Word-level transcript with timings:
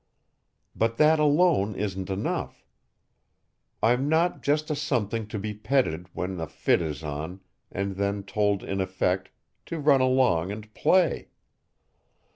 But 0.75 0.97
that 0.97 1.19
alone 1.19 1.75
isn't 1.75 2.09
enough. 2.09 2.65
I'm 3.83 4.09
not 4.09 4.41
just 4.41 4.71
a 4.71 4.75
something 4.75 5.27
to 5.27 5.37
be 5.37 5.53
petted 5.53 6.07
when 6.15 6.37
the 6.37 6.47
fit 6.47 6.81
is 6.81 7.03
on 7.03 7.41
and 7.71 7.97
then 7.97 8.23
told 8.23 8.63
in 8.63 8.81
effect 8.81 9.29
to 9.67 9.77
run 9.77 10.01
along 10.01 10.51
and 10.51 10.73
play. 10.73 11.27